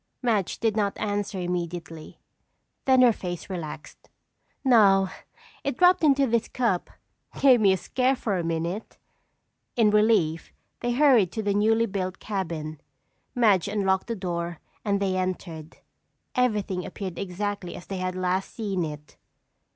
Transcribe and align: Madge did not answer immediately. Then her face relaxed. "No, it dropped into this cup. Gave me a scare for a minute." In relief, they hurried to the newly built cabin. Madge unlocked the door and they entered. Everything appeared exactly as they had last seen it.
Madge 0.23 0.57
did 0.59 0.75
not 0.75 0.97
answer 0.97 1.39
immediately. 1.39 2.19
Then 2.85 3.03
her 3.03 3.13
face 3.13 3.51
relaxed. 3.51 4.09
"No, 4.65 5.09
it 5.63 5.77
dropped 5.77 6.03
into 6.03 6.25
this 6.25 6.47
cup. 6.47 6.89
Gave 7.39 7.61
me 7.61 7.71
a 7.71 7.77
scare 7.77 8.15
for 8.15 8.35
a 8.39 8.43
minute." 8.43 8.97
In 9.75 9.91
relief, 9.91 10.51
they 10.79 10.93
hurried 10.93 11.31
to 11.33 11.43
the 11.43 11.53
newly 11.53 11.85
built 11.85 12.17
cabin. 12.17 12.81
Madge 13.35 13.67
unlocked 13.67 14.07
the 14.07 14.15
door 14.15 14.59
and 14.83 14.99
they 14.99 15.15
entered. 15.17 15.77
Everything 16.33 16.83
appeared 16.83 17.19
exactly 17.19 17.75
as 17.75 17.85
they 17.85 17.97
had 17.97 18.15
last 18.15 18.55
seen 18.55 18.83
it. 18.83 19.17